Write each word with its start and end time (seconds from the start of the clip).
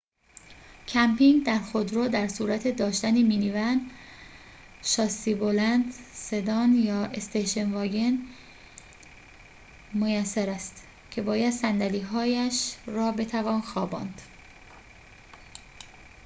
کمپینگ 0.87 1.45
در 1.45 1.59
خودرو 1.59 2.07
در 2.07 2.27
صورت 2.27 2.67
داشتن 2.67 3.11
مینی‌ون 3.11 3.91
شاسی‌بلند 4.83 5.91
سدان 6.13 6.73
یا 6.75 7.05
استیشن 7.05 7.73
واگن 7.73 8.19
میسر 9.93 10.49
است 10.49 10.87
که 11.11 11.21
باید 11.21 11.53
صندلی‌هاییش 11.53 12.75
را 12.87 13.11
بتوان 13.11 13.61
خواباند 13.61 14.21